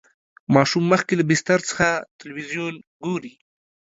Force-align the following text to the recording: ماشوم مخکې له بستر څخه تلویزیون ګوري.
ماشوم 0.55 0.83
مخکې 0.91 1.13
له 1.19 1.23
بستر 1.29 1.59
څخه 1.69 1.87
تلویزیون 2.19 2.75
ګوري. 3.03 3.33